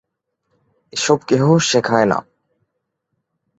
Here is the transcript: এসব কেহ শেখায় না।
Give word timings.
এসব 0.93 1.17
কেহ 1.27 1.43
শেখায় 1.69 2.05
না। 2.05 2.17